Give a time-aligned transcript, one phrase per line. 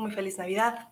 [0.00, 0.88] muy feliz Navidad.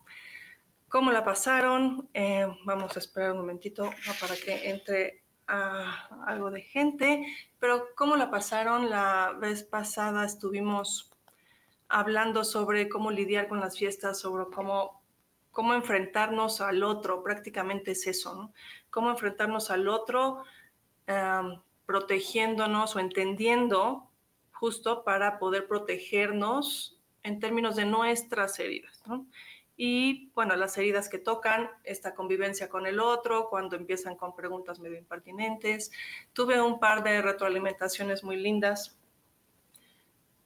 [0.89, 2.09] ¿Cómo la pasaron?
[2.15, 7.27] Eh, vamos a esperar un momentito para que entre algo de gente,
[7.59, 8.91] pero ¿cómo la pasaron?
[8.91, 11.11] La vez pasada estuvimos
[11.89, 14.99] hablando sobre cómo lidiar con las fiestas, sobre cómo
[15.59, 18.53] cómo enfrentarnos al otro, prácticamente es eso, ¿no?
[18.91, 20.45] Cómo enfrentarnos al otro
[21.85, 24.09] protegiéndonos o entendiendo
[24.53, 29.27] justo para poder protegernos en términos de nuestras heridas, ¿no?
[29.81, 34.81] Y bueno, las heridas que tocan, esta convivencia con el otro, cuando empiezan con preguntas
[34.81, 35.93] medio impertinentes.
[36.33, 38.99] Tuve un par de retroalimentaciones muy lindas.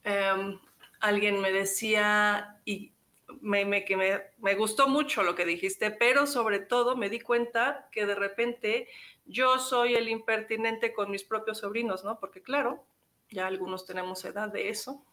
[0.03, 0.59] Em,
[0.99, 2.93] alguien me decía, y
[3.41, 3.97] me, que
[4.37, 8.87] me, gustó mucho lo que dijiste, pero sobre todo me di cuenta que de repente
[9.25, 12.19] yo soy el impertinente con mis propios sobrinos, ¿no?
[12.19, 12.85] Porque claro,
[13.31, 15.03] ya algunos tenemos edad de eso.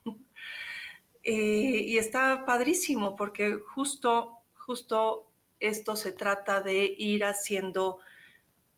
[1.23, 5.27] Y está padrísimo porque justo, justo
[5.61, 7.99] esto se trata de ir haciendo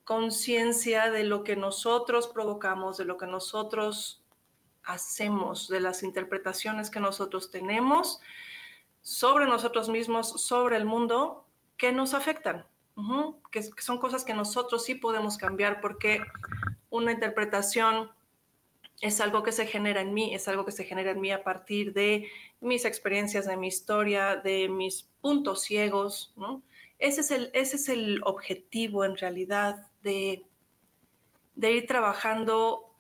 [0.05, 4.23] conciencia de lo que nosotros provocamos, de lo que nosotros
[4.85, 8.21] hacemos, de las interpretaciones que nosotros tenemos
[9.01, 12.65] sobre nosotros mismos, sobre el mundo, que nos afectan,
[13.51, 16.21] que, son cosas que nosotros sí podemos cambiar porque
[16.91, 18.11] una interpretación
[19.01, 21.43] es algo que se genera en mí, es algo que se genera en mí a
[21.43, 22.29] partir de
[22.61, 26.35] mis experiencias, de mi historia, de mis puntos ciegos.
[26.99, 30.45] Ese, es el, ese es el objetivo en realidad de,
[31.57, 32.93] de ir trabajando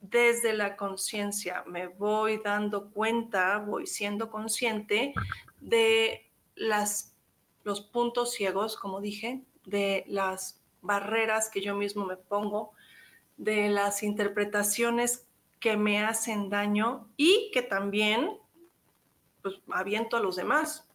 [0.00, 5.14] desde la conciencia, me voy dando cuenta, voy siendo consciente
[5.60, 7.16] de las,
[7.62, 12.72] los puntos ciegos, como dije, de las barreras que yo mismo me pongo,
[13.36, 15.26] de las interpretaciones
[15.60, 18.38] que me hacen daño y que también
[19.42, 20.88] pues, aviento a los demás.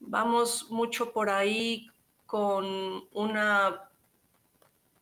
[0.00, 1.90] Vamos mucho por ahí
[2.26, 3.82] con una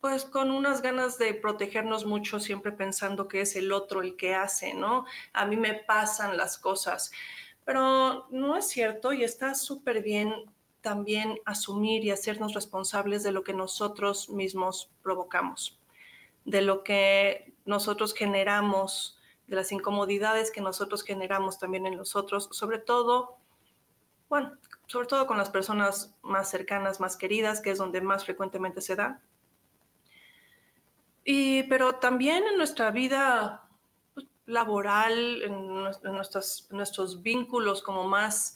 [0.05, 4.35] pues con unas ganas de protegernos mucho, siempre pensando que es el otro el que
[4.35, 5.05] hace, ¿no?
[5.33, 7.11] A mí me pasan las cosas,
[7.63, 10.31] pero no es cierto y está súper bien
[10.81, 15.79] también asumir y hacernos responsables de lo que nosotros mismos provocamos,
[16.45, 22.49] de lo que nosotros generamos, de las incomodidades que nosotros generamos también en los otros,
[22.51, 23.37] sobre todo,
[24.29, 24.53] bueno,
[24.87, 28.95] sobre todo con las personas más cercanas, más queridas, que es donde más frecuentemente se
[28.95, 29.21] da,
[31.27, 33.67] y, pero también en nuestra vida
[34.13, 35.83] pues, laboral, en,
[36.13, 38.55] nuestros, nuestros vínculos como más,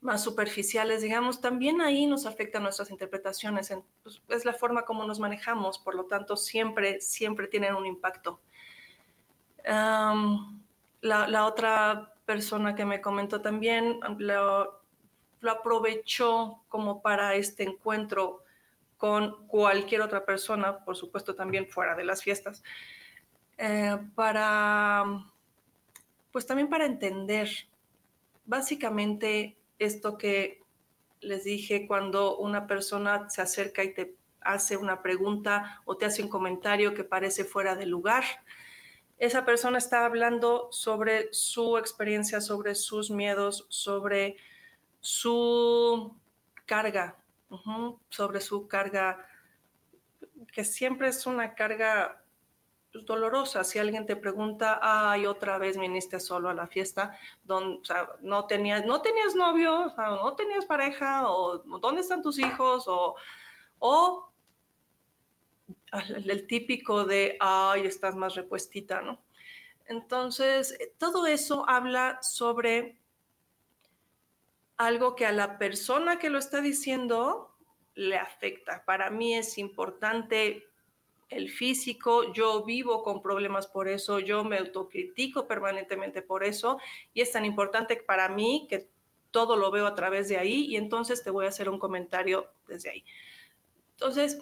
[0.00, 3.72] más superficiales, digamos, también ahí nos afectan nuestras interpretaciones.
[4.02, 8.40] Pues, es la forma como nos manejamos, por lo tanto, siempre, siempre tienen un impacto.
[9.64, 14.80] la, otra persona que me comentó también lo,
[15.40, 18.42] lo aprovechó como para este encuentro
[18.96, 22.62] con cualquier otra persona, por supuesto también fuera de las fiestas,
[23.58, 25.04] eh, para,
[26.32, 27.48] pues también para entender
[28.44, 30.62] básicamente esto que
[31.20, 36.22] les dije cuando una persona se acerca y te hace una pregunta o te hace
[36.22, 38.24] un comentario que parece fuera de lugar.
[39.18, 44.36] Esa persona está hablando sobre su experiencia, sobre sus miedos, sobre
[45.00, 46.14] su
[46.66, 47.16] carga,
[48.10, 49.26] sobre su carga,
[50.52, 52.22] que siempre es una carga
[52.96, 53.64] pues, dolorosa.
[53.64, 59.02] Si alguien te pregunta, ay, otra vez viniste solo a la fiesta, no, tenías, no
[59.02, 63.16] tenías novio, no tenías pareja, o dónde están tus hijos, o,
[63.78, 64.32] o
[65.92, 69.20] el típico de, ay, estás más repuestita, ¿no?
[69.86, 72.98] Entonces, todo eso habla sobre
[74.76, 77.54] algo que a la persona que lo está diciendo
[77.94, 78.84] le afecta.
[78.84, 80.65] Para mí es importante
[81.28, 86.78] el físico, yo vivo con problemas por eso, yo me autocritico permanentemente por eso
[87.12, 88.88] y es tan importante para mí que
[89.30, 92.48] todo lo veo a través de ahí y entonces te voy a hacer un comentario
[92.66, 93.04] desde ahí.
[93.92, 94.38] Entonces,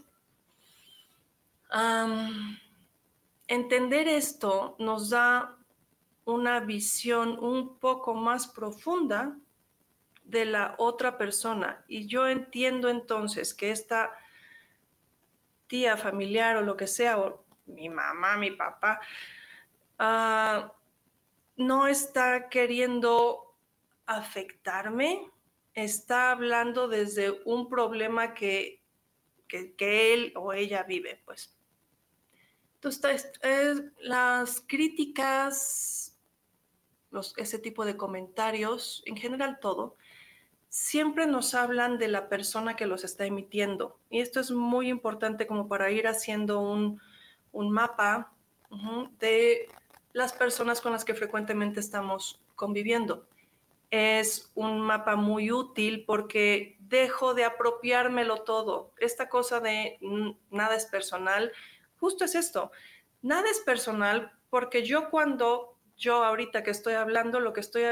[3.48, 5.56] entender esto nos da
[6.24, 9.36] una visión un poco más profunda
[10.24, 11.84] de la otra persona.
[11.88, 14.12] Y yo entiendo entonces que esta
[15.96, 19.00] familiar o lo que sea, o mi mamá, mi papá,
[19.98, 20.72] ah,
[21.56, 23.56] no está queriendo
[24.06, 25.30] afectarme,
[25.72, 28.82] está hablando desde un problema que,
[29.48, 31.56] que, él o ella vive, pues.
[32.74, 33.32] Entonces,
[34.00, 36.18] las críticas,
[37.10, 39.96] los, ese tipo de comentarios, en general todo,
[40.74, 43.96] siempre nos hablan de la persona que los está emitiendo.
[44.10, 47.00] Y esto es muy importante como para ir haciendo un,
[47.52, 48.32] mapa
[49.20, 49.68] de
[50.12, 53.24] las personas con las que frecuentemente estamos conviviendo.
[53.92, 58.90] Es un mapa muy útil porque dejo de apropiármelo todo.
[58.98, 60.00] Esta cosa de
[60.50, 61.52] nada es personal,
[62.00, 62.72] justo es esto.
[63.22, 67.84] Nada es personal porque yo cuando, yo ahorita que estoy hablando, lo que estoy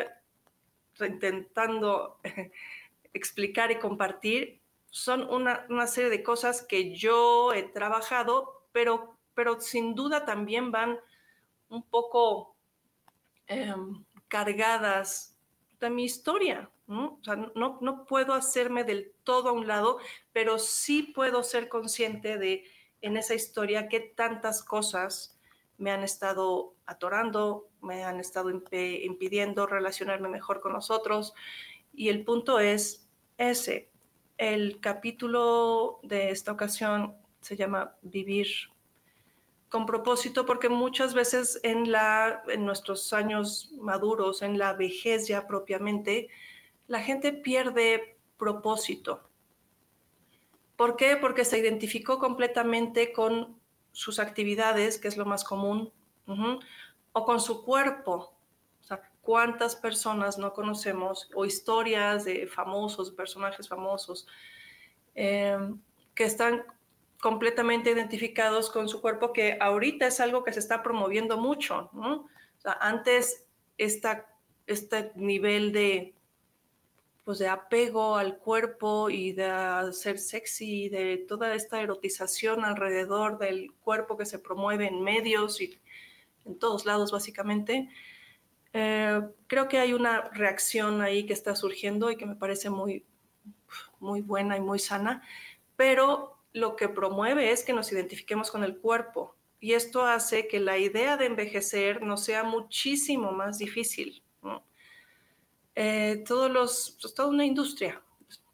[1.00, 2.20] intentando
[3.12, 4.60] explicar y compartir
[4.90, 10.98] son una, serie de cosas que yo he trabajado, pero, pero sin duda también van
[11.70, 12.54] un poco
[13.46, 15.34] em, cargadas
[15.80, 16.70] de mi historia.
[16.86, 17.20] ¿no?
[17.54, 19.98] No, no puedo hacerme del todo a un lado,
[20.32, 22.64] pero sí puedo ser consciente de
[23.00, 25.38] en esa historia qué tantas cosas
[25.78, 31.34] me han estado atorando, me han estado impidiendo relacionarme mejor con nosotros.
[31.94, 33.06] Y el punto es
[33.38, 33.88] ese.
[34.38, 38.48] El capítulo de esta ocasión se llama Vivir
[39.68, 45.46] con propósito porque muchas veces en, la, en nuestros años maduros, en la vejez ya
[45.46, 46.28] propiamente,
[46.88, 49.22] la gente pierde propósito.
[50.76, 51.16] ¿Por qué?
[51.16, 53.56] Porque se identificó completamente con
[53.92, 55.92] sus actividades, que es lo más común,
[57.12, 58.34] o con su cuerpo.
[58.80, 64.26] O sea, ¿cuántas personas no conocemos o historias de famosos, personajes famosos,
[65.14, 65.78] em,
[66.14, 66.64] que están
[67.20, 71.90] completamente identificados con su cuerpo, que ahorita es algo que se está promoviendo mucho,
[72.80, 73.46] antes
[73.78, 74.26] esta,
[74.66, 76.14] este nivel de,
[77.24, 79.48] pues de apego al cuerpo y de
[79.92, 85.80] ser sexy, de toda esta erotización alrededor del cuerpo que se promueve en medios y
[86.44, 87.88] en todos lados básicamente.
[88.72, 93.04] Eh, creo que hay una reacción ahí que está surgiendo y que me parece muy,
[94.00, 95.22] muy buena y muy sana,
[95.76, 100.58] pero lo que promueve es que nos identifiquemos con el cuerpo y esto hace que
[100.58, 104.21] la idea de envejecer nos sea muchísimo más difícil.
[105.74, 108.02] Eh, todos los, pues, toda una industria.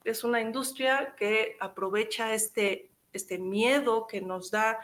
[0.04, 4.78] Es una industria que aprovecha este, este miedo que nos da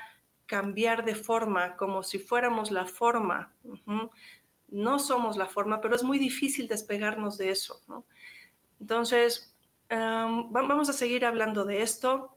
[0.46, 3.52] cambiar de forma, como si fuéramos la forma.
[4.68, 7.80] No somos la forma, pero es muy difícil despegarnos de eso.
[8.80, 9.54] Entonces,
[9.88, 12.36] vamos a seguir hablando de esto.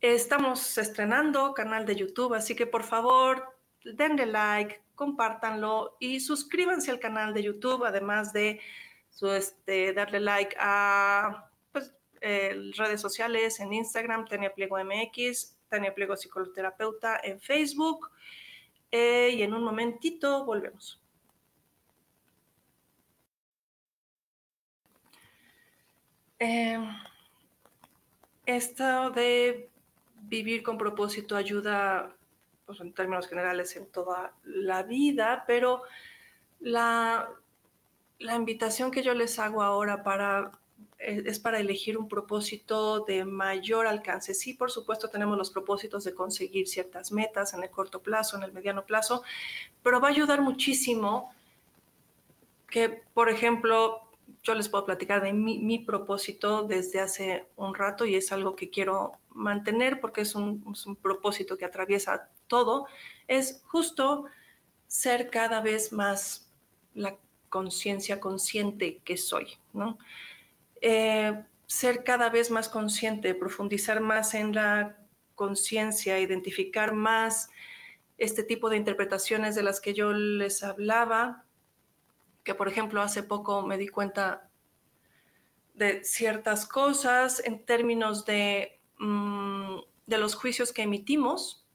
[0.00, 3.53] Estamos estrenando canal de YouTube, así que por favor,
[3.84, 8.60] denle like, compártanlo y suscríbanse al canal de YouTube, además de
[9.22, 17.20] este, darle like a pues, redes sociales en Instagram, Tania Pliego MX, Tania Pliego Psicoterapeuta
[17.22, 18.10] en Facebook.
[18.90, 21.00] Eh, y en un momentito volvemos.
[26.38, 26.86] Em,
[28.46, 29.70] esto de
[30.22, 32.14] vivir con propósito ayuda
[32.66, 35.82] pues, en términos generales en toda la vida, pero
[36.60, 37.28] la,
[38.18, 40.52] la invitación que yo les hago ahora para
[40.98, 44.34] eh, es para elegir un propósito de mayor alcance.
[44.34, 48.44] Sí, por supuesto, tenemos los propósitos de conseguir ciertas metas en el corto plazo, en
[48.44, 49.22] el mediano plazo,
[49.82, 51.34] pero va a ayudar muchísimo
[52.68, 54.03] que, por ejemplo,
[54.42, 58.70] yo les puedo platicar de mi, propósito desde hace un rato y es algo que
[58.70, 60.62] quiero mantener porque es un,
[61.00, 62.86] propósito que atraviesa todo,
[63.26, 64.26] es justo
[64.86, 66.50] ser cada vez más
[66.94, 67.16] la
[67.48, 69.98] conciencia consciente que soy, ¿no?
[70.80, 74.98] Eh, ser cada vez más consciente, profundizar más en la
[75.34, 77.48] conciencia, identificar más
[78.18, 81.43] este tipo de interpretaciones de las que yo les hablaba,
[82.44, 84.48] que por ejemplo hace poco me di cuenta
[85.74, 91.66] de ciertas cosas en términos de, mm, de los juicios que emitimos.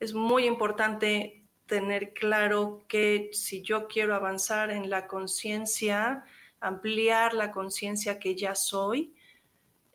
[0.00, 6.24] Es muy importante tener claro que si yo quiero avanzar en la conciencia,
[6.60, 9.14] ampliar la conciencia que ya soy,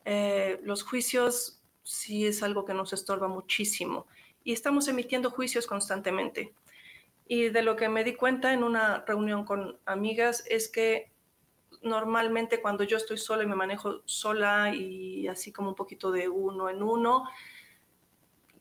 [0.06, 4.08] eh, los juicios sí es algo que nos estorba muchísimo
[4.44, 6.54] y estamos emitiendo juicios constantemente.
[7.28, 11.12] Y de lo que me di cuenta en una reunión con amigas es que
[11.82, 16.30] normalmente cuando yo estoy sola y me manejo sola y así como un poquito de
[16.30, 17.26] uno en uno,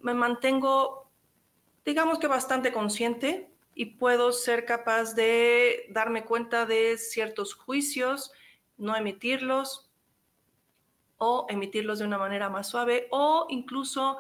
[0.01, 1.11] me mantengo,
[1.85, 8.33] digamos que bastante consciente y puedo ser capaz de darme cuenta de ciertos juicios,
[8.77, 9.91] no emitirlos
[11.19, 14.19] o emitirlos de una manera más suave o incluso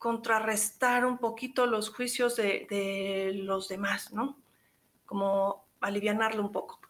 [0.00, 4.38] contrarrestar un poquito los juicios de, los demás, ¿no?
[5.04, 6.80] Como alivianarlo un poco.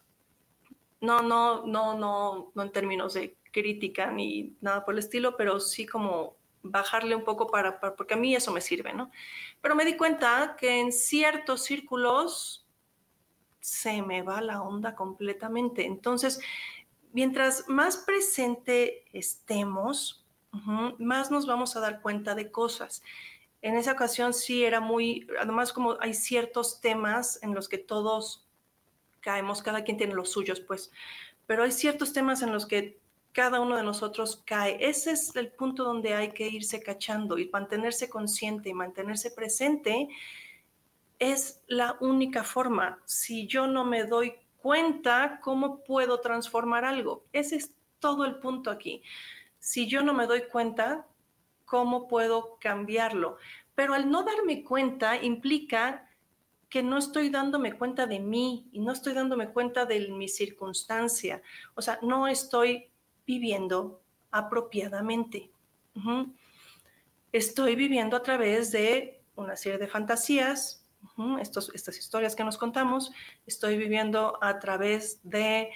[1.00, 5.59] No, no, no, no, no en términos de crítica ni nada por el estilo, pero
[5.59, 9.11] sí como bajarle un poco para, porque a mí eso me sirve, ¿no?
[9.61, 12.64] Pero me di cuenta que en ciertos círculos
[13.59, 15.85] se me va la onda completamente.
[15.85, 16.40] Entonces,
[17.12, 20.25] mientras más presente estemos,
[20.99, 23.02] más nos vamos a dar cuenta de cosas.
[23.62, 28.47] En esa ocasión sí era muy, además como hay ciertos temas en los que todos
[29.21, 30.90] caemos, cada quien tiene los suyos, pues,
[31.47, 32.99] pero hay ciertos temas en los que
[33.33, 34.78] cada uno de nosotros cae.
[34.80, 40.09] Ese es el punto donde hay que irse cachando y mantenerse consciente y mantenerse presente
[41.19, 42.99] es la única forma.
[43.04, 47.25] Si yo no me doy cuenta, ¿cómo puedo transformar algo?
[47.33, 49.02] Ese es todo el punto aquí
[49.61, 51.07] si yo no me doy cuenta,
[51.64, 53.37] ¿cómo puedo cambiarlo?
[53.76, 56.09] Pero al no darme cuenta implica
[56.69, 61.43] que no estoy dándome cuenta de mí y no estoy dándome cuenta de mi circunstancia.
[61.75, 62.90] O sea, no estoy
[63.26, 65.50] viviendo apropiadamente.
[67.33, 70.87] Estoy viviendo a través de una serie de fantasías,
[71.43, 73.12] estas historias que nos contamos,
[73.47, 75.71] estoy viviendo a través de,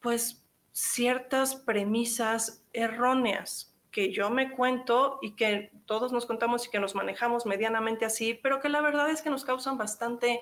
[0.00, 0.43] pues,
[0.74, 6.96] ciertas premisas erróneas que yo me cuento y que todos nos contamos y que nos
[6.96, 10.40] manejamos medianamente así, pero que la verdad es que nos causan bastante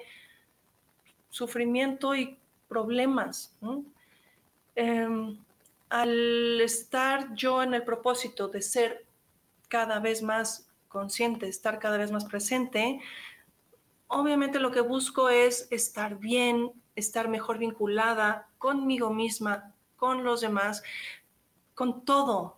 [1.29, 3.55] sufrimiento y problemas.
[4.75, 5.39] Em,
[5.91, 9.05] al estar yo en el propósito de ser
[9.69, 13.01] cada vez más consciente, estar cada vez más presente,
[14.09, 19.72] obviamente lo que busco es estar bien, estar mejor vinculada conmigo misma,
[20.03, 20.83] con los demás,
[21.75, 22.57] con todo.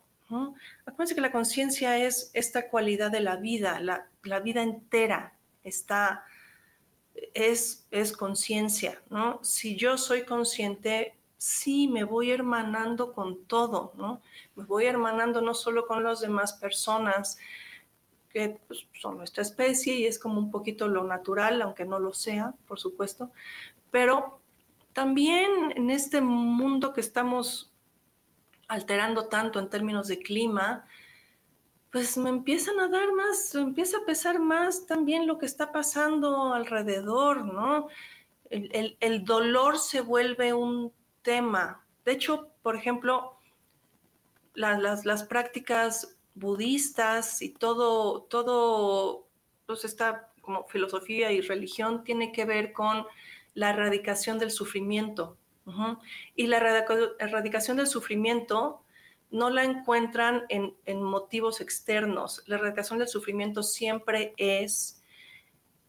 [0.87, 6.25] Acuérdense que la conciencia es esta cualidad de la vida, la, vida entera está,
[7.35, 9.41] es, es conciencia, ¿no?
[9.45, 14.23] Si yo soy consciente, sí, me voy hermanando con todo, ¿no?
[14.57, 17.37] Me voy hermanando no solo con las demás personas,
[18.31, 22.15] que pues, son nuestra especie y es como un poquito lo natural, aunque no lo
[22.15, 23.33] sea, por supuesto,
[23.91, 24.41] pero
[24.95, 27.71] también en este mundo que estamos
[28.69, 30.87] alterando tanto en términos de clima,
[31.91, 36.55] pues me empiezan a dar más, empieza a pesar más también lo que está pasando
[36.55, 37.89] alrededor, ¿no?
[38.51, 41.85] El, dolor se vuelve un tema.
[42.05, 43.37] De hecho, por ejemplo,
[44.55, 49.27] las, las, prácticas budistas y todo, todo,
[49.67, 53.07] pues esta como filosofía y religión tiene que ver con
[53.55, 55.39] la erradicación del sufrimiento.
[56.35, 56.59] Y la
[57.19, 58.85] erradicación del sufrimiento
[59.31, 62.43] no la encuentran en, motivos externos.
[62.47, 65.03] La erradicación del sufrimiento siempre es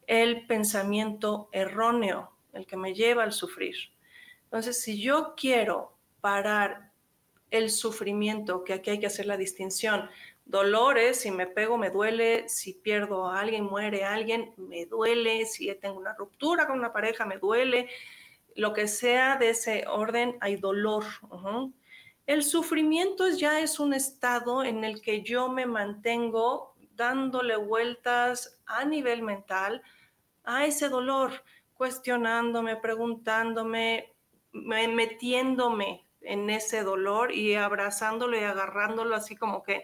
[0.08, 3.76] el pensamiento erróneo, el que me lleva al sufrir.
[4.46, 6.92] Entonces, si yo quiero parar
[7.52, 10.10] el sufrimiento, que aquí hay que hacer la distinción,
[10.46, 15.74] dolores, si me pego me duele, si pierdo a alguien, muere alguien, me duele, si
[15.76, 17.90] tengo una ruptura con una pareja, me duele,
[18.56, 21.04] lo que sea de ese orden, hay dolor.
[22.26, 28.86] El sufrimiento ya es un estado en el que yo me mantengo dándole vueltas a
[28.86, 29.82] nivel mental
[30.44, 34.14] a ese dolor, cuestionándome, preguntándome,
[34.54, 39.84] metiéndome en ese dolor y abrazándolo y agarrándolo así como que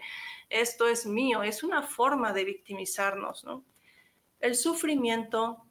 [0.52, 3.64] esto es mío, es una forma de victimizarnos, ¿no?
[4.40, 5.64] El sufrimiento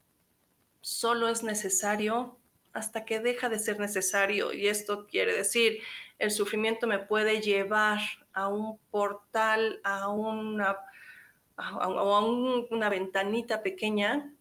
[0.82, 2.40] solo es necesario
[2.74, 5.82] hasta que deja de ser necesario y esto quiere decir,
[6.20, 8.00] el sufrimiento me puede llevar
[8.34, 10.78] a un portal, a una,
[11.58, 14.34] a, una ventanita pequeña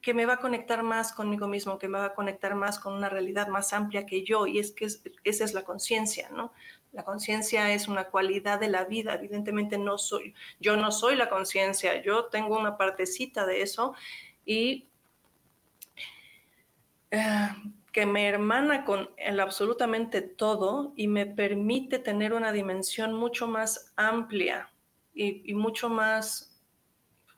[0.00, 2.94] que me va a conectar más conmigo mismo, que me va a conectar más con
[2.94, 4.86] una realidad más amplia que yo, y es que
[5.24, 6.52] esa es la conciencia, ¿no?
[6.94, 11.28] La conciencia es una cualidad de la vida, evidentemente no soy, yo no soy la
[11.28, 13.94] conciencia, yo tengo una partecita de eso
[14.46, 14.86] y
[17.10, 17.48] eh,
[17.92, 23.92] que me hermana con el absolutamente todo y me permite tener una dimensión mucho más
[23.96, 24.70] amplia
[25.12, 26.60] y, mucho más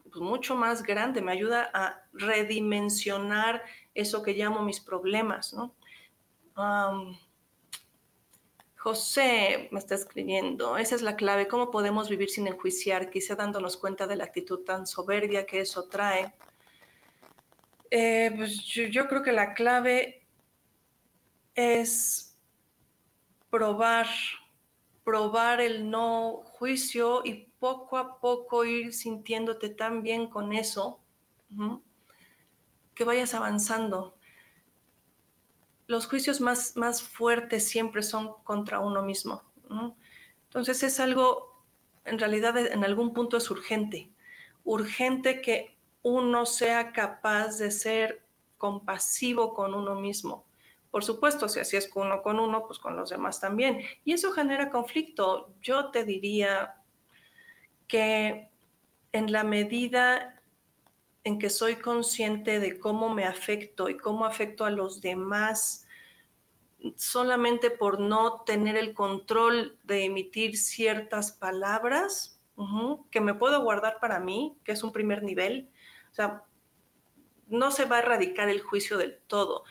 [0.02, 3.62] pues, mucho más grande, me ayuda a redimensionar
[3.94, 5.75] eso que llamo mis problemas, ¿no?
[8.87, 13.11] José me está escribiendo, esa es la clave, ¿cómo podemos vivir sin enjuiciar?
[13.11, 16.33] Quizá dándonos cuenta de la actitud tan soberbia que eso trae.
[17.90, 20.25] Eh, pues yo creo que la clave
[21.57, 22.38] es
[23.50, 24.07] probar,
[25.02, 31.00] probar el no juicio y poco a poco ir sintiéndote tan bien con eso,
[32.95, 34.15] que vayas avanzando.
[35.87, 39.43] Los juicios más, más fuertes siempre son contra uno mismo.
[40.45, 41.64] Entonces es algo,
[42.05, 44.11] en realidad en algún punto es urgente.
[44.64, 48.26] Urgente que uno sea capaz de ser
[48.59, 50.47] compasivo con uno mismo.
[50.90, 53.83] Por supuesto, si así es uno con uno, pues con los demás también.
[54.05, 55.55] Y eso genera conflicto.
[55.61, 56.76] Yo te diría,
[57.87, 58.50] que
[59.12, 60.36] en la medida
[61.26, 65.88] en que soy consciente de cómo me afecto y cómo afecto a los demás,
[66.95, 72.40] solamente por no tener el control de emitir ciertas palabras
[73.11, 75.69] que me puedo guardar para mí, que es un primer nivel.
[76.12, 76.45] O sea,
[77.49, 79.65] no se va a erradicar el juicio del todo.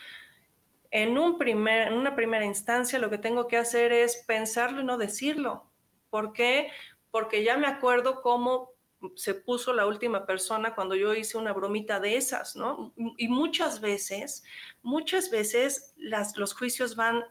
[0.91, 4.83] En, un primer, en una primera instancia lo que tengo que hacer es pensarlo y
[4.83, 5.71] no decirlo.
[6.09, 6.69] ¿Por qué?
[7.15, 8.71] porque ya me acuerdo cómo
[9.15, 12.93] se puso la última persona cuando yo hice una bromita de esas, ¿no?
[13.17, 14.43] Y muchas veces,
[14.81, 17.23] muchas veces las, los juicios van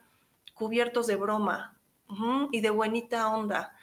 [0.55, 1.79] cubiertos de broma
[2.53, 3.75] y de buenita onda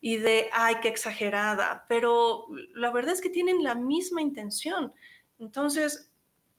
[0.00, 4.92] y de, ay, qué exagerada, pero la verdad es que tienen la misma intención.
[5.38, 6.10] Entonces,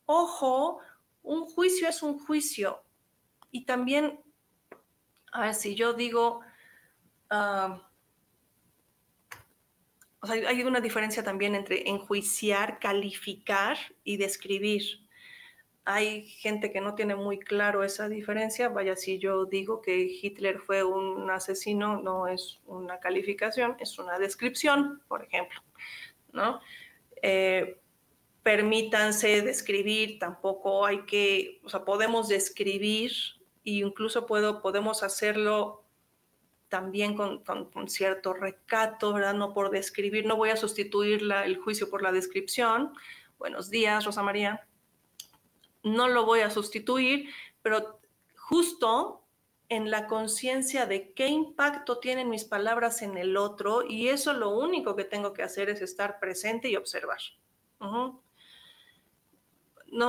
[0.06, 0.80] ojo,
[1.22, 2.84] un juicio es un juicio.
[3.52, 4.20] Y también,
[5.32, 6.42] a ver, si yo digo,
[7.32, 7.80] uh,
[10.30, 14.84] hay una diferencia también entre enjuiciar, calificar y describir.
[15.84, 18.70] Hay gente que no tiene muy claro esa diferencia.
[18.70, 24.18] Vaya, si yo digo que Hitler fue un asesino, no es una calificación, es una
[24.18, 25.62] descripción, por ejemplo,
[26.34, 26.60] ¿no?
[27.22, 27.80] Eh,
[28.42, 33.12] permítanse describir, tampoco hay que, o sea, podemos describir
[33.64, 35.85] e incluso puedo, podemos hacerlo
[36.76, 37.42] también con,
[37.88, 39.34] cierto recato, ¿verdad?
[39.34, 42.94] No por describir, no voy a sustituir el juicio por la descripción.
[43.38, 44.68] Buenos días, Rosa María.
[45.84, 47.30] No lo voy a sustituir,
[47.62, 48.02] pero
[48.36, 49.24] justo
[49.70, 54.50] en la conciencia de qué impacto tienen mis palabras en el otro y eso lo
[54.50, 57.20] único que tengo que hacer es estar presente y observar.
[57.80, 58.22] no,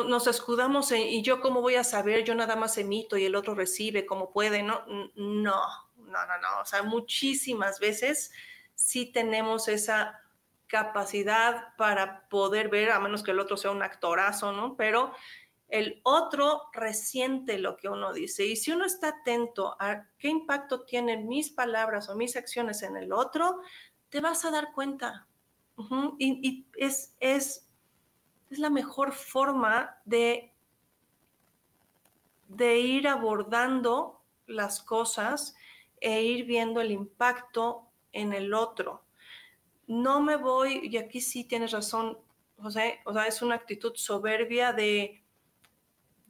[0.03, 3.37] nos escudamos en, y yo cómo voy a saber, yo nada más emito y el
[3.37, 6.61] otro recibe como puede, no, no, no, no, no.
[6.61, 8.33] O sea, muchísimas veces
[8.75, 10.21] sí tenemos esa
[10.66, 14.77] capacidad para poder ver, a menos que el otro sea un actorazo, ¿no?
[14.77, 15.12] Pero
[15.69, 18.47] el otro resiente lo que uno dice.
[18.47, 22.97] Y si uno está atento a qué impacto tienen mis palabras o mis acciones en
[22.97, 23.61] el otro,
[24.09, 25.27] te vas a dar cuenta.
[26.19, 27.69] y, es, es,
[28.51, 30.55] es la mejor forma de,
[32.49, 35.55] de ir abordando las cosas
[36.07, 39.05] e ir viendo el impacto en el otro.
[39.88, 42.16] No me voy, y aquí sí tienes razón,
[42.59, 45.25] José, o sea, es una actitud soberbia de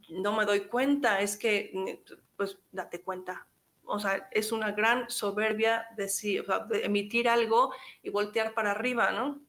[0.09, 2.03] no me doy cuenta, es que,
[2.39, 3.47] pues, date cuenta.
[3.85, 7.71] O sea, es una gran soberbia decir, de emitir algo
[8.03, 9.43] y voltear para arriba, ¿no?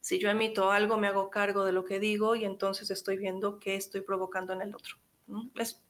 [0.00, 3.60] Si yo emito algo, me hago cargo de lo que digo y entonces estoy viendo
[3.60, 4.96] qué estoy provocando en el otro.
[5.54, 5.80] Es,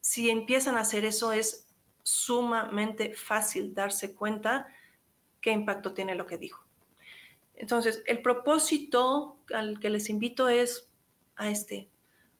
[0.00, 1.71] si empiezan a hacer eso, es
[2.02, 4.66] sumamente fácil darse cuenta
[5.40, 6.64] qué impacto tiene lo que dijo.
[7.54, 10.88] Entonces, el propósito al que les invito es
[11.36, 11.88] a este,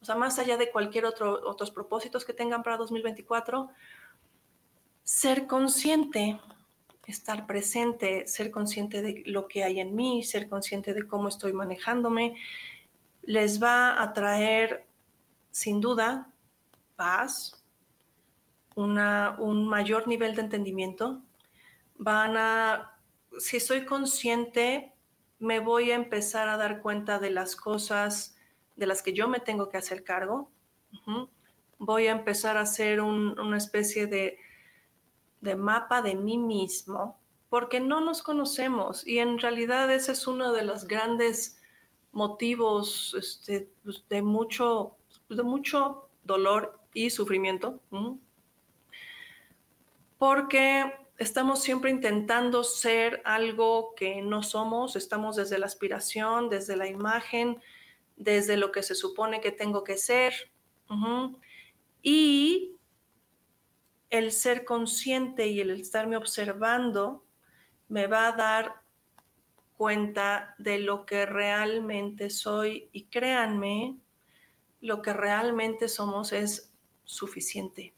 [0.00, 3.70] o sea, más allá de cualquier otro otros propósitos que tengan para 2024,
[5.04, 6.40] ser consciente,
[7.06, 11.52] estar presente, ser consciente de lo que hay en mí, ser consciente de cómo estoy
[11.52, 12.36] manejándome,
[13.22, 14.86] les va a traer
[15.50, 16.30] sin duda
[16.96, 17.61] paz,
[18.74, 21.22] un mayor nivel de entendimiento.
[21.96, 22.96] Van a,
[23.38, 24.92] si soy consciente,
[25.38, 28.36] me voy a empezar a dar cuenta de las cosas
[28.76, 30.50] de las que yo me tengo que hacer cargo.
[31.78, 34.38] Voy a empezar a hacer una especie de
[35.42, 40.52] de mapa de mí mismo, porque no nos conocemos y en realidad ese es uno
[40.52, 41.60] de los grandes
[42.12, 44.96] motivos este, pues, de, mucho,
[45.28, 47.80] de mucho dolor y sufrimiento,
[50.22, 56.86] porque estamos siempre intentando ser algo que no somos, estamos desde la aspiración, desde la
[56.86, 57.60] imagen,
[58.14, 60.32] desde lo que se supone que tengo que ser.
[62.02, 62.76] Y
[64.10, 67.24] el ser consciente y el estarme observando
[67.88, 68.82] me va a dar
[69.76, 73.96] cuenta de lo que realmente soy y créanme,
[74.80, 77.92] lo que realmente somos es suficiente.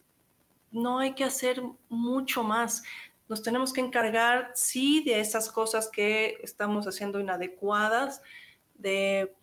[0.74, 2.82] No hay que hacer mucho más.
[3.28, 8.20] Nos tenemos que encargar, sí, de esas cosas que estamos haciendo inadecuadas,
[8.74, 9.34] de,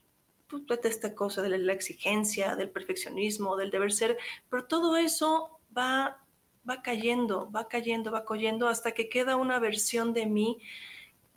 [0.48, 4.18] pues, de esta cosa de la exigencia, del perfeccionismo, del deber ser,
[4.50, 6.22] pero todo eso va
[6.70, 10.60] va cayendo, va cayendo, va cayendo hasta que queda una versión de mí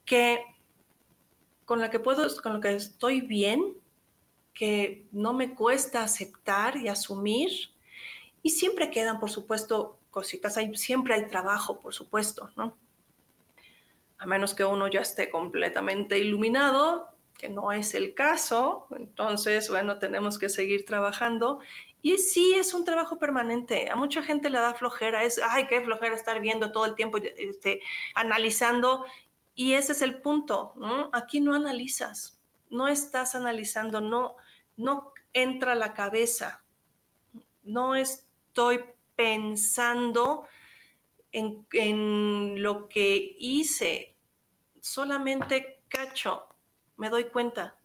[0.05, 0.45] que
[1.65, 3.75] con la que puedo, con la que estoy bien,
[4.53, 7.51] que no me cuesta aceptar y asumir.
[8.45, 12.77] Y siempre quedan, por supuesto, cositas, siempre hay trabajo, por supuesto, ¿no?
[14.19, 19.99] A menos que uno ya esté completamente iluminado, que no es el caso, entonces, bueno,
[19.99, 21.61] tenemos que seguir trabajando
[22.03, 23.91] y sí, es un trabajo permanente.
[23.91, 27.17] A mucha gente le da flojera, es, ay, qué flojera estar viendo todo el tiempo,
[27.17, 27.81] este,
[28.15, 29.07] analizando.
[29.55, 30.75] Y ese es el punto.
[31.15, 34.37] Aquí no analizas, no estás analizando, no,
[34.77, 36.63] no entra la cabeza,
[37.63, 37.97] no
[38.55, 38.85] estoy
[39.17, 40.47] pensando
[41.33, 44.15] en, lo que hice,
[44.81, 46.47] solamente cacho,
[46.97, 47.77] me doy cuenta,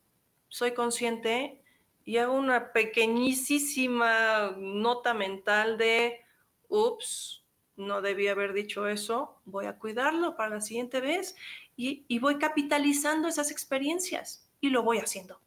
[0.47, 1.63] soy consciente
[2.05, 6.19] y hago una pequeñísima nota mental de,
[6.67, 7.43] ups,
[7.75, 11.36] no debía haber dicho eso, voy a cuidarlo para la siguiente vez
[11.75, 15.41] y, voy capitalizando esas experiencias y lo voy haciendo.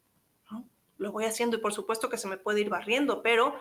[0.97, 3.57] Lo voy haciendo y por supuesto que se me puede ir barriendo, pero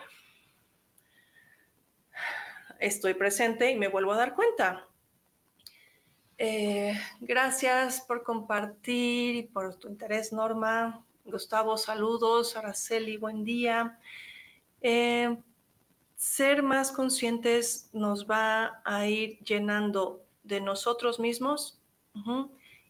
[2.83, 4.87] estoy presente y me vuelvo a dar cuenta.
[6.37, 11.05] Eh, gracias por compartir y por tu interés, Norma.
[11.25, 12.57] Gustavo, saludos.
[12.57, 13.99] Araceli, buen día.
[14.81, 15.37] Eh,
[16.17, 21.81] ser más conscientes nos va a ir llenando de nosotros mismos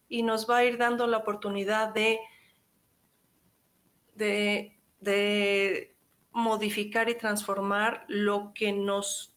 [0.08, 2.18] y nos va a ir dando la oportunidad de,
[4.14, 5.94] de,
[6.32, 9.31] modificar y transformar lo que, nos,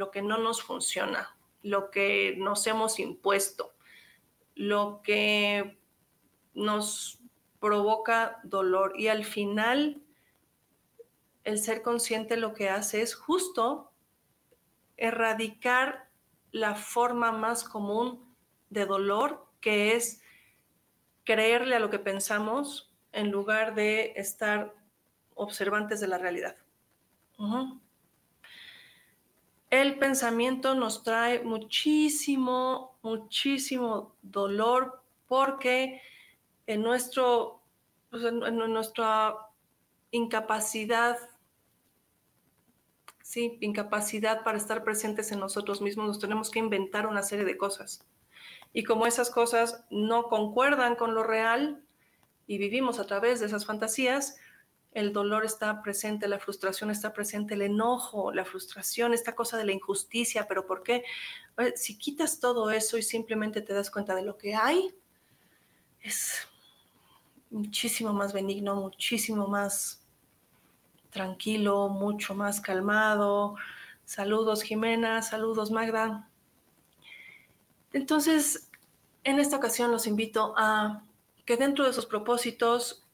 [0.00, 3.74] lo que no nos funciona, lo que nos hemos impuesto,
[4.54, 5.78] lo que
[6.54, 7.20] nos
[7.60, 10.02] provoca dolor y al final
[11.44, 13.92] el ser consciente lo que hace es justo
[14.96, 16.08] erradicar
[16.50, 18.34] la forma más común
[18.70, 20.22] de dolor que es
[21.24, 24.74] creerle a lo que pensamos en lugar de estar
[25.34, 26.56] observantes de la realidad.
[29.70, 36.02] El pensamiento nos trae muchísimo, muchísimo dolor porque
[36.66, 37.62] en, nuestro,
[38.10, 39.36] pues, en, nuestra
[40.10, 41.16] incapacidad,
[43.22, 47.56] sí, incapacidad para estar presentes en nosotros mismos, nos tenemos que inventar una serie de
[47.56, 48.04] cosas.
[48.72, 51.80] Y como esas cosas no concuerdan con lo real
[52.48, 54.36] y vivimos a través de esas fantasías,
[54.92, 59.64] el dolor está presente, la frustración está presente, el enojo, la frustración, esta cosa de
[59.64, 61.04] la injusticia, pero ¿por qué?
[61.76, 64.94] Si quitas todo eso y simplemente te das cuenta de lo que hay,
[66.00, 66.48] es
[67.50, 70.02] muchísimo más benigno, muchísimo más
[71.10, 73.56] tranquilo, mucho más calmado.
[74.04, 76.28] Saludos Jimena, saludos Magda.
[77.92, 78.70] Entonces,
[79.24, 81.04] en esta ocasión los invito a
[81.44, 83.06] que dentro de sus propósitos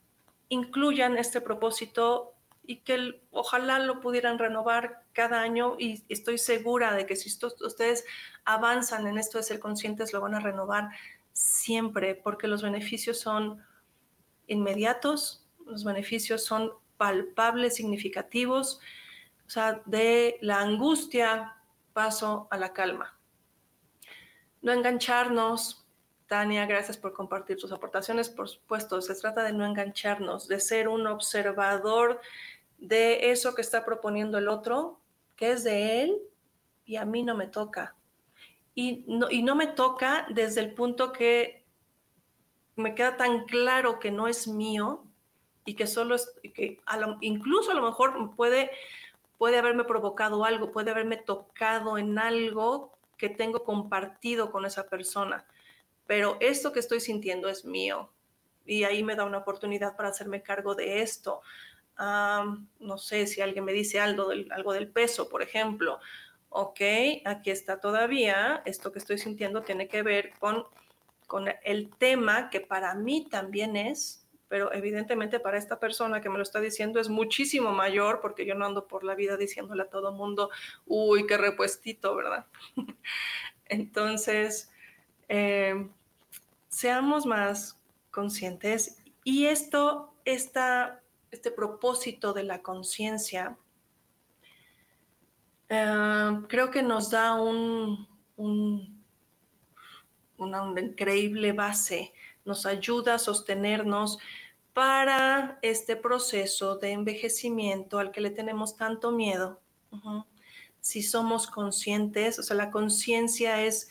[0.48, 7.06] incluyan este propósito y que ojalá lo pudieran renovar cada año y estoy segura de
[7.06, 8.04] que si ustedes
[8.44, 10.90] avanzan en esto de ser conscientes, lo van a renovar
[11.32, 13.64] siempre porque los beneficios son
[14.46, 18.80] inmediatos, los beneficios son palpables, significativos,
[19.46, 21.54] o sea, de la angustia
[21.92, 23.18] paso a la calma.
[24.60, 25.85] No engancharnos.
[26.26, 28.28] Tania, gracias por compartir tus aportaciones.
[28.28, 32.20] Por supuesto, se trata de no engancharnos, de ser un observador
[32.78, 34.98] de eso que está proponiendo el otro,
[35.36, 36.18] que es de él
[36.84, 37.94] y a mí no me toca.
[38.74, 41.64] Y no, y no me toca desde el punto que
[42.74, 45.04] me queda tan claro que no es mío
[45.64, 46.80] y que solo es, que
[47.20, 48.70] incluso a lo mejor puede,
[49.38, 55.46] puede haberme provocado algo, puede haberme tocado en algo que tengo compartido con esa persona.
[56.06, 58.12] Pero esto que estoy sintiendo es mío
[58.64, 61.42] y ahí me da una oportunidad para hacerme cargo de esto.
[61.98, 65.98] no sé si alguien me dice algo del, algo del peso, por ejemplo.
[66.48, 66.80] Ok,
[67.24, 68.62] aquí está todavía.
[68.64, 70.66] Esto que estoy sintiendo tiene que ver con
[71.26, 76.36] con el tema que para mí también es, pero evidentemente para esta persona que me
[76.36, 79.90] lo está diciendo es muchísimo mayor porque yo no ando por la vida diciéndole a
[79.90, 80.50] todo mundo,
[80.86, 82.46] uy, qué repuestito, ¿verdad?
[83.64, 84.70] Entonces,
[85.28, 85.88] eh,
[86.68, 87.78] seamos más
[88.10, 93.56] conscientes y esto, este propósito de la conciencia,
[95.68, 98.06] eh, creo que nos da un
[100.38, 102.12] una, increíble base,
[102.44, 104.18] nos ayuda a sostenernos
[104.72, 109.60] para este proceso de envejecimiento al que le tenemos tanto miedo.
[110.80, 113.88] Si somos conscientes, o sea, la conciencia es,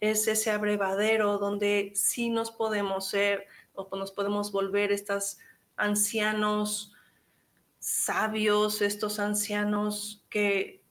[0.00, 5.38] es ese abrevadero donde sí nos podemos ser o nos podemos volver estos
[5.76, 6.92] ancianos
[7.78, 10.82] sabios, estos ancianos que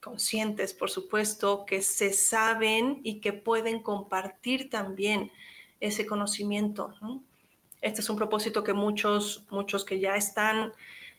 [0.00, 5.32] conscientes, por supuesto, que se saben y que pueden compartir también
[5.80, 6.94] ese conocimiento.
[7.80, 10.72] Este es un propósito que muchos, muchos que ya están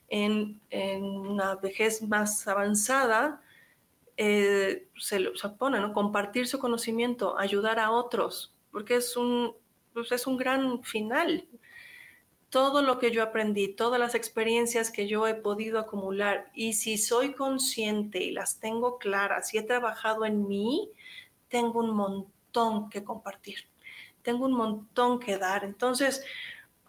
[0.08, 3.42] en, una vejez más avanzada,
[4.18, 5.94] eh, se, se ponen, ¿no?
[5.94, 9.54] compartir su conocimiento, ayudar a otros, porque es un,
[9.94, 11.48] pues es un gran final
[12.56, 16.98] todo lo que yo aprendí, todas las experiencias que yo he podido acumular y si
[16.98, 20.90] soy consciente y las tengo claras y he trabajado en mí,
[21.50, 23.68] tengo un montón que compartir,
[24.22, 25.66] tengo un montón que dar.
[25.66, 26.24] Entonces,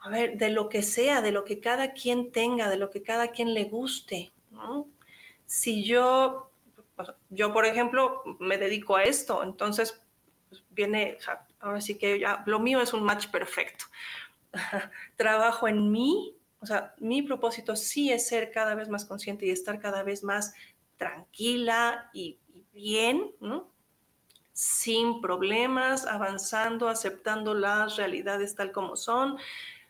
[0.01, 3.03] a ver, de lo que sea, de lo que cada quien tenga, de lo que
[3.03, 4.33] cada quien le guste,
[5.47, 6.51] Si yo,
[7.31, 10.03] yo por ejemplo, me dedico a esto, entonces
[10.49, 11.19] pues, viene,
[11.61, 13.87] ahora sí que ya, lo mío es un match perfecto
[15.17, 19.51] trabajo en mí, o sea, mi propósito sí es ser cada vez más consciente y
[19.51, 20.55] estar cada vez más
[20.97, 22.39] tranquila y,
[22.73, 23.71] bien, ¿no?
[24.57, 29.37] sin problemas, avanzando, aceptando las realidades tal como son,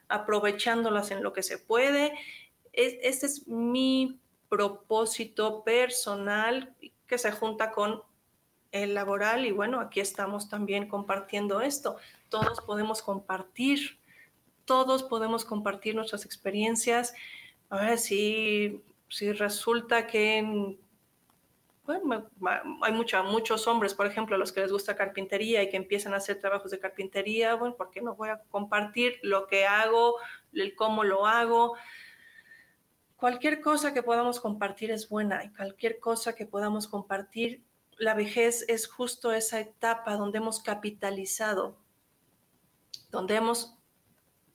[0.09, 2.13] aprovechándolas en lo que se puede.
[2.73, 6.75] este es mi propósito personal
[7.07, 8.03] que se junta con
[8.73, 11.97] el laboral y bueno, aquí estamos también compartiendo esto.
[12.29, 13.99] Todos podemos compartir
[14.67, 17.15] todos podemos compartir nuestras experiencias.
[17.71, 20.77] A ver si, si resulta que
[21.85, 22.29] bueno,
[22.83, 26.17] hay muchos hombres, por ejemplo, a los que les gusta carpintería y que empiezan a
[26.17, 30.17] hacer trabajos de carpintería, bueno, ¿por qué no voy a compartir lo que hago,
[30.53, 31.77] el cómo lo hago?
[33.17, 37.63] Cualquier cosa que podamos compartir es buena y cualquier cosa que podamos compartir,
[37.97, 41.79] la vejez es justo esa etapa donde hemos capitalizado,
[43.11, 43.77] donde hemos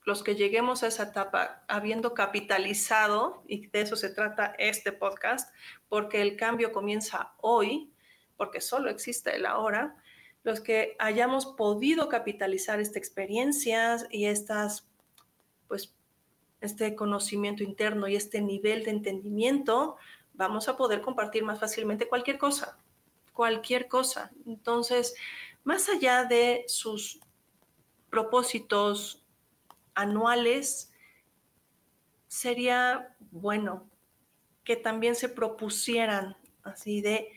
[0.04, 5.54] los que lleguemos a esa etapa habiendo capitalizado, y de eso se trata este podcast,
[5.90, 7.92] porque el cambio comienza hoy,
[8.36, 9.96] porque solo existe el ahora,
[10.44, 14.88] los que hayamos podido capitalizar esta experiencia y estas,
[15.68, 15.96] pues,
[16.62, 19.98] este conocimiento interno y este nivel de entendimiento,
[20.34, 22.78] vamos a poder compartir más fácilmente cualquier cosa,
[23.34, 24.32] cualquier cosa.
[24.46, 25.16] Entonces,
[25.64, 27.20] más allá de sus
[28.10, 29.22] propósitos,
[29.96, 30.92] anuales,
[32.28, 33.90] sería bueno
[34.64, 37.30] que también se propusieran así de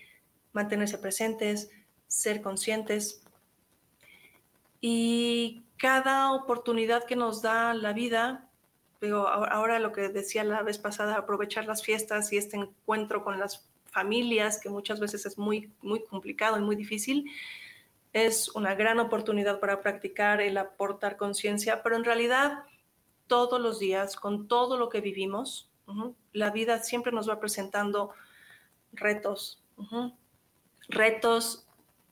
[0.52, 1.70] mantenerse presentes,
[2.06, 3.22] ser conscientes.
[4.80, 8.43] Y cada oportunidad que nos da la vida,
[9.04, 13.38] digo, ahora lo que decía la vez pasada, aprovechar las fiestas y este encuentro con
[13.38, 17.30] las familias, que muchas veces es muy, muy complicado y muy difícil,
[18.12, 22.64] es una gran oportunidad para practicar el aportar conciencia, pero en realidad
[23.26, 25.70] todos los días, con todo lo que vivimos,
[26.32, 28.10] la vida siempre nos va presentando
[28.92, 29.62] retos,
[30.88, 31.66] retos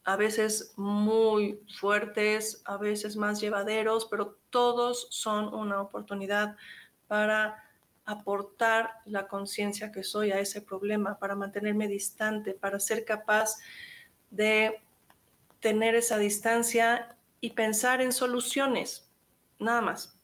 [0.04, 6.56] a veces muy fuertes, a veces más llevaderos, pero todos son una oportunidad
[7.12, 7.62] para
[8.06, 13.58] aportar la conciencia que soy a ese problema, para mantenerme distante, para ser capaz
[14.30, 14.80] de
[15.60, 19.10] tener esa distancia y pensar en soluciones,
[19.58, 20.18] nada más.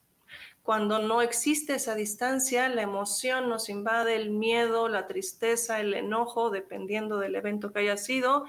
[0.63, 6.49] Cuando no existe esa distancia, la emoción nos invade, el miedo, la tristeza, el enojo,
[6.49, 8.47] dependiendo del evento que haya sido,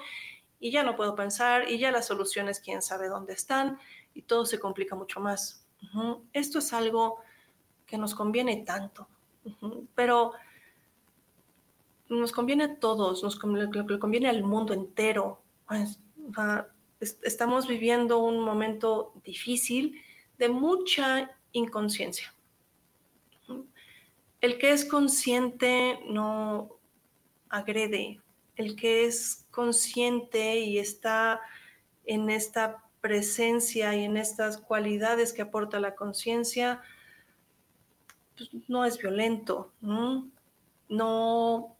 [0.61, 3.79] y ya no puedo pensar, y ya las soluciones quién sabe dónde están,
[4.13, 5.65] y todo se complica mucho más.
[6.31, 7.21] Esto es algo
[7.89, 9.07] que nos conviene tanto,
[9.95, 10.33] pero
[12.07, 15.41] nos conviene a todos, nos conviene al mundo entero.
[16.99, 20.01] Estamos viviendo un momento difícil
[20.37, 22.33] de mucha inconsciencia.
[24.41, 26.77] El que es consciente no
[27.49, 28.21] agrede,
[28.55, 31.41] el que es consciente y está
[32.05, 36.81] en esta presencia y en estas cualidades que aporta la conciencia,
[38.51, 41.75] pues, no es violento, ¿no?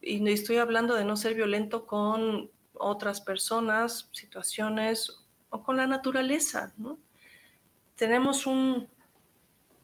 [0.00, 6.72] Y estoy hablando de no ser violento con otras personas, situaciones o con la naturaleza.
[7.96, 8.88] Tenemos un,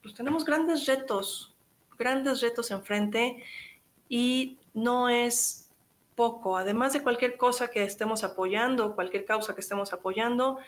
[0.02, 1.54] pues tenemos grandes retos,
[1.98, 3.42] grandes retos enfrente
[4.08, 5.70] y no es
[6.14, 10.58] poco, además de cualquier cosa que estemos apoyando, cualquier causa que estemos apoyando,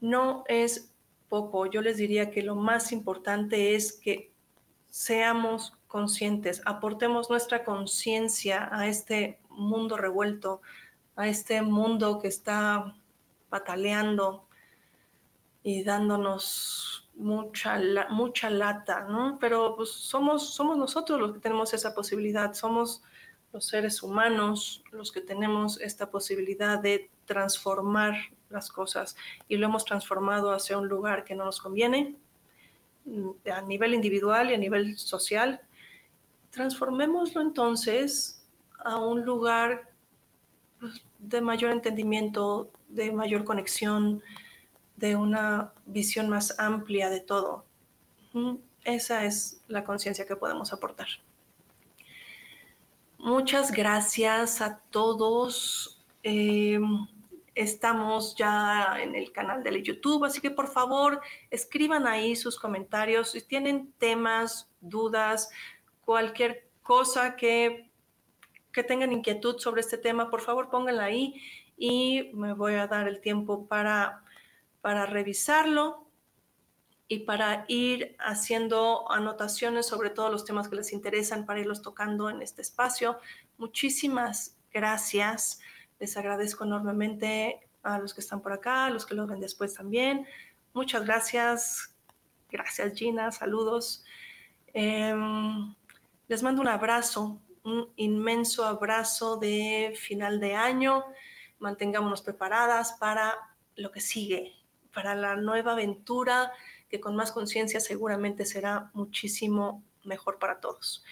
[0.00, 0.92] no es
[1.28, 1.66] poco.
[1.66, 4.32] Yo les diría que lo más importante es que
[4.88, 10.62] seamos conscientes, aportemos nuestra conciencia a este mundo revuelto,
[11.16, 12.94] a este mundo que está
[13.48, 14.46] pataleando
[15.62, 17.78] y dándonos mucha,
[18.10, 19.38] mucha lata, ¿no?
[19.40, 23.02] Pero pues somos, somos nosotros los que tenemos esa posibilidad, somos
[23.52, 28.14] los seres humanos los que tenemos esta posibilidad de transformar
[28.50, 29.16] las cosas
[29.48, 32.16] y lo hemos transformado hacia un lugar que no nos conviene
[33.04, 35.60] mm, a nivel individual y a nivel social.
[36.50, 38.46] Transformémoslo entonces
[38.78, 39.90] a un lugar
[40.80, 44.22] pues, de mayor entendimiento, de mayor conexión,
[44.96, 47.64] de una visión más amplia de todo.
[48.84, 51.08] Esa es la conciencia que podemos aportar.
[53.18, 56.04] Muchas gracias a todos.
[56.22, 57.06] Em,
[57.56, 63.32] estamos ya en el canal de YouTube, así que por favor escriban ahí sus comentarios.
[63.32, 65.50] Si tienen temas, dudas,
[66.04, 67.90] cualquier cosa que
[68.76, 71.40] que tengan inquietud sobre este tema, por favor pónganla ahí
[71.78, 74.22] y me voy a dar el tiempo para,
[74.82, 76.06] para revisarlo
[77.08, 82.28] y para ir haciendo anotaciones sobre todos los temas que les interesan para irlos tocando
[82.28, 83.18] en este espacio.
[83.56, 85.60] Muchísimas gracias.
[85.98, 89.74] Les agradezco enormemente a los que están por acá, a los que lo ven después
[89.74, 90.26] también.
[90.72, 91.94] Muchas gracias.
[92.50, 94.04] Gracias Gina, saludos.
[94.72, 95.74] Em,
[96.28, 101.04] les mando un abrazo un inmenso abrazo de final de año.
[101.58, 103.34] Mantengámonos preparadas para
[103.74, 104.52] lo que sigue,
[104.94, 106.52] para la nueva aventura
[106.88, 111.04] que con más conciencia seguramente será muchísimo mejor para todos.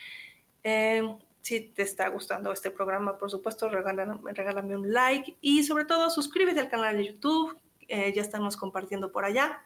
[0.62, 1.02] Eh,
[1.44, 6.08] si te está gustando este programa, por supuesto, regálame, regálame un like y sobre todo
[6.08, 7.58] suscríbete al canal de YouTube.
[7.86, 9.62] Eh, ya estamos compartiendo por allá.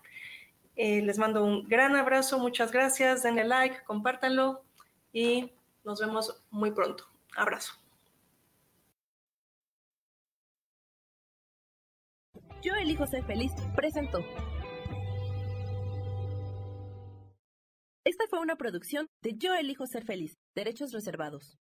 [0.75, 4.65] Eh, les mando un gran abrazo, muchas gracias, denle like, compártanlo
[5.13, 5.53] y
[5.85, 7.05] nos vemos muy pronto.
[7.37, 7.75] Abrazo.
[12.61, 14.19] Yo elijo ser feliz presentó.
[18.05, 21.57] Esta fue una producción de Yo elijo ser feliz, derechos reservados.